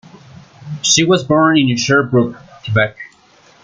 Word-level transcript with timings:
She 0.81 1.03
was 1.03 1.23
born 1.23 1.59
in 1.59 1.77
Sherbrooke, 1.77 2.35
Quebec. 2.63 2.97